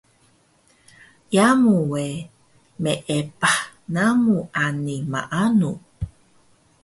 [1.35, 2.05] Yamu we
[2.83, 3.57] meepah
[3.93, 5.71] namu ani maanu